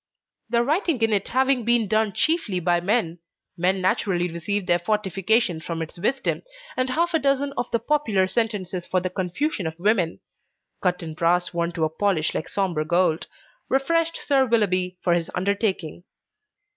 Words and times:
The 0.49 0.63
writing 0.63 0.99
in 1.03 1.13
it 1.13 1.27
having 1.27 1.63
been 1.63 1.87
done 1.87 2.13
chiefly 2.13 2.59
by 2.59 2.79
men, 2.81 3.19
men 3.55 3.81
naturally 3.81 4.27
receive 4.31 4.65
their 4.65 4.79
fortification 4.79 5.59
from 5.61 5.79
its 5.79 5.99
wisdom, 5.99 6.41
and 6.75 6.89
half 6.89 7.13
a 7.13 7.19
dozen 7.19 7.53
of 7.55 7.69
the 7.69 7.77
popular 7.77 8.25
sentences 8.25 8.87
for 8.87 8.99
the 8.99 9.11
confusion 9.11 9.67
of 9.67 9.77
women 9.79 10.19
(cut 10.81 11.03
in 11.03 11.13
brass 11.13 11.53
worn 11.53 11.71
to 11.73 11.83
a 11.85 11.89
polish 11.91 12.33
like 12.33 12.49
sombre 12.49 12.83
gold), 12.83 13.27
refreshed 13.69 14.17
Sir 14.17 14.47
Willoughby 14.47 14.97
for 15.03 15.13
his 15.13 15.29
undertaking. 15.35 16.03